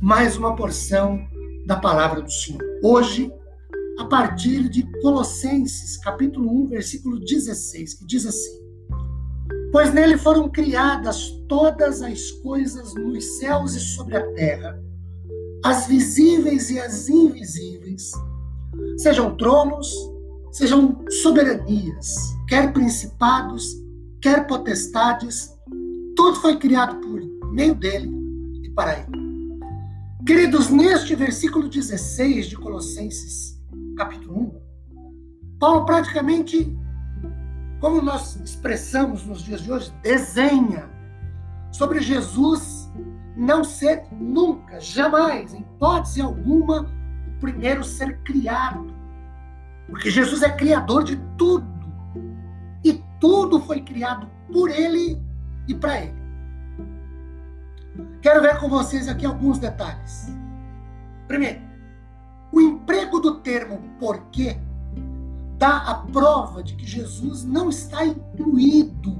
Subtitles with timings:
[0.00, 1.26] mais uma porção
[1.66, 2.60] da palavra do Senhor.
[2.82, 3.32] Hoje,
[3.98, 8.60] a partir de Colossenses, capítulo 1, versículo 16, que diz assim:
[9.72, 14.78] Pois nele foram criadas todas as coisas nos céus e sobre a terra,
[15.64, 18.12] as visíveis e as invisíveis,
[18.98, 19.90] sejam tronos,
[20.52, 22.14] sejam soberanias,
[22.48, 23.74] quer principados,
[24.20, 25.50] quer potestades,
[26.14, 27.20] tudo foi criado por
[27.52, 28.10] meio dele
[28.62, 29.25] e para ele.
[30.26, 33.62] Queridos, neste versículo 16 de Colossenses,
[33.96, 34.60] capítulo
[34.92, 36.76] 1, Paulo praticamente,
[37.80, 40.90] como nós expressamos nos dias de hoje, desenha
[41.70, 42.90] sobre Jesus
[43.36, 46.92] não ser nunca, jamais, em hipótese alguma,
[47.28, 48.92] o primeiro ser criado.
[49.88, 51.64] Porque Jesus é criador de tudo.
[52.82, 55.22] E tudo foi criado por ele
[55.68, 56.25] e para ele.
[58.26, 60.26] Quero ver com vocês aqui alguns detalhes.
[61.28, 61.60] Primeiro,
[62.50, 64.58] o emprego do termo porquê
[65.56, 69.16] dá a prova de que Jesus não está incluído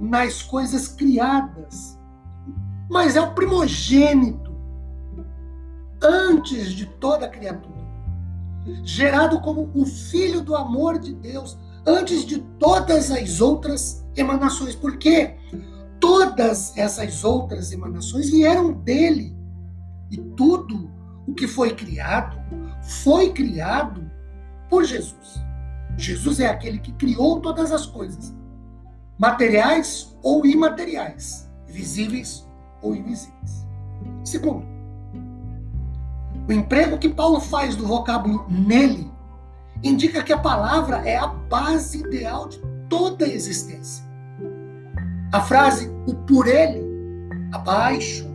[0.00, 2.00] nas coisas criadas,
[2.88, 4.56] mas é o primogênito
[6.02, 7.84] antes de toda criatura,
[8.82, 14.74] gerado como o filho do amor de Deus antes de todas as outras emanações.
[14.74, 15.36] Por quê?
[16.06, 19.36] Todas essas outras emanações vieram dele.
[20.08, 20.88] E tudo
[21.26, 22.38] o que foi criado
[23.02, 24.08] foi criado
[24.70, 25.44] por Jesus.
[25.96, 28.32] Jesus é aquele que criou todas as coisas,
[29.18, 32.46] materiais ou imateriais, visíveis
[32.80, 33.66] ou invisíveis.
[34.22, 34.64] Segundo,
[36.48, 39.10] o emprego que Paulo faz do vocábulo nele
[39.82, 44.05] indica que a palavra é a base ideal de toda a existência.
[45.32, 46.82] A frase o por ele,
[47.52, 48.26] abaixo,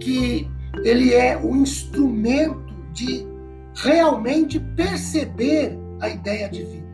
[0.00, 0.48] que
[0.84, 3.26] ele é o instrumento de
[3.74, 6.86] realmente perceber a ideia divina.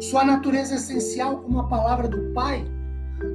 [0.00, 2.64] Sua natureza essencial como a palavra do Pai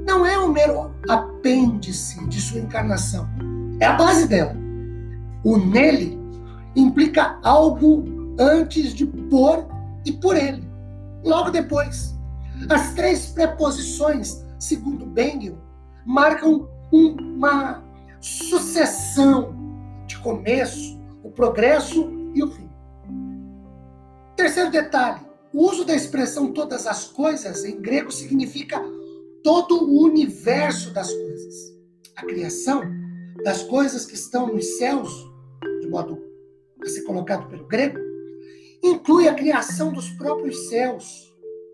[0.07, 3.27] não é um mero apêndice de sua encarnação,
[3.79, 4.55] é a base dela.
[5.44, 6.19] O nele
[6.75, 8.05] implica algo
[8.39, 9.67] antes de por
[10.05, 10.63] e por ele,
[11.23, 12.16] logo depois.
[12.69, 15.57] As três preposições segundo Bengel,
[16.05, 17.83] marcam uma
[18.22, 19.55] sucessão
[20.05, 22.69] de começo, o progresso e o fim.
[24.35, 28.79] Terceiro detalhe: o uso da expressão todas as coisas em grego significa
[29.44, 31.75] todo o universo das coisas.
[32.16, 32.83] A criação
[33.44, 35.11] das coisas que estão nos céus,
[35.81, 36.21] de modo
[36.83, 37.97] a ser colocado pelo grego,
[38.83, 41.33] inclui a criação dos próprios céus,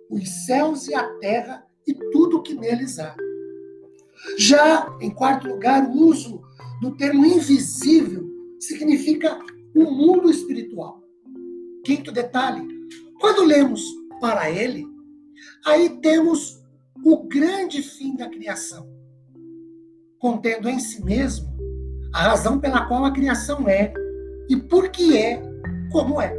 [0.10, 3.16] os céus e a terra e tudo que neles há.
[4.38, 6.42] Já, em quarto lugar, o uso
[6.82, 8.28] do termo invisível
[8.60, 9.40] significa
[9.76, 11.02] o mundo espiritual.
[11.84, 12.68] Quinto detalhe:
[13.20, 13.82] quando lemos
[14.20, 14.86] para ele,
[15.66, 16.62] aí temos
[17.04, 18.88] o grande fim da criação,
[20.20, 21.48] contendo em si mesmo
[22.14, 23.94] a razão pela qual a criação é
[24.50, 25.42] e por que é
[25.92, 26.36] como é.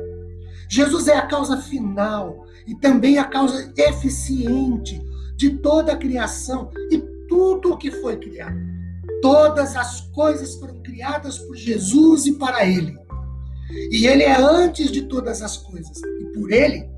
[0.69, 5.01] Jesus é a causa final e também a causa eficiente
[5.39, 8.59] de toda a criação e tudo o que foi criado.
[9.23, 12.99] Todas as coisas foram criadas por Jesus e para Ele.
[13.93, 15.97] E Ele é antes de todas as coisas.
[16.21, 16.91] E por Ele,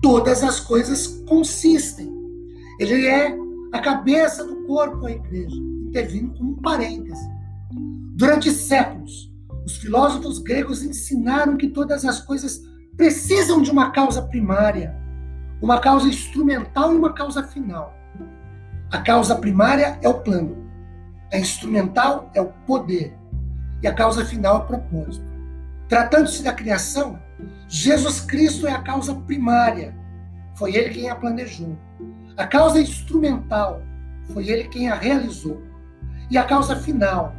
[0.00, 2.10] todas as coisas consistem.
[2.80, 3.36] Ele é
[3.72, 5.56] a cabeça do corpo, a igreja,
[5.86, 6.62] intervindo como um.
[8.16, 9.30] Durante séculos,
[9.66, 12.62] os filósofos gregos ensinaram que todas as coisas
[12.96, 15.01] precisam de uma causa primária
[15.62, 17.96] uma causa instrumental e uma causa final.
[18.90, 20.68] A causa primária é o plano,
[21.32, 23.16] a instrumental é o poder
[23.80, 25.24] e a causa final é o propósito.
[25.88, 27.18] Tratando-se da criação,
[27.68, 29.94] Jesus Cristo é a causa primária,
[30.56, 31.78] foi ele quem a planejou.
[32.36, 33.82] A causa instrumental,
[34.32, 35.62] foi ele quem a realizou.
[36.30, 37.34] E a causa final,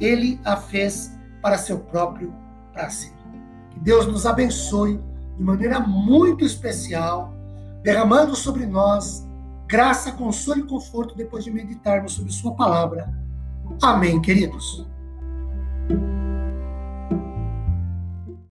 [0.00, 2.34] ele a fez para seu próprio
[2.72, 3.12] prazer.
[3.70, 5.00] Que Deus nos abençoe
[5.36, 7.32] de maneira muito especial
[7.82, 9.26] derramando sobre nós
[9.66, 13.12] graça, consolo e conforto depois de meditarmos sobre Sua palavra.
[13.82, 14.86] Amém, queridos.